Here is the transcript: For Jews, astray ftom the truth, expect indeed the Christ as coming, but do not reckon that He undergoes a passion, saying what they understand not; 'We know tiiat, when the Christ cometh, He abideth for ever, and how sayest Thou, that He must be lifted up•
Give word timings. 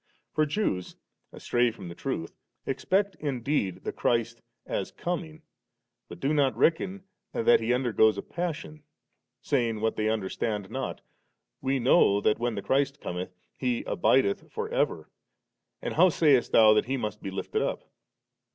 For 0.33 0.47
Jews, 0.47 0.95
astray 1.31 1.71
ftom 1.71 1.87
the 1.87 1.93
truth, 1.93 2.35
expect 2.65 3.13
indeed 3.19 3.83
the 3.83 3.91
Christ 3.91 4.41
as 4.65 4.89
coming, 4.89 5.43
but 6.09 6.19
do 6.19 6.33
not 6.33 6.57
reckon 6.57 7.03
that 7.33 7.59
He 7.59 7.71
undergoes 7.71 8.17
a 8.17 8.23
passion, 8.23 8.81
saying 9.43 9.79
what 9.79 9.97
they 9.97 10.09
understand 10.09 10.71
not; 10.71 11.01
'We 11.61 11.81
know 11.81 12.19
tiiat, 12.19 12.39
when 12.39 12.55
the 12.55 12.63
Christ 12.63 12.99
cometh, 12.99 13.35
He 13.59 13.83
abideth 13.83 14.51
for 14.51 14.69
ever, 14.69 15.11
and 15.83 15.93
how 15.93 16.09
sayest 16.09 16.51
Thou, 16.51 16.73
that 16.73 16.85
He 16.85 16.97
must 16.97 17.21
be 17.21 17.29
lifted 17.29 17.61
up• 17.61 17.81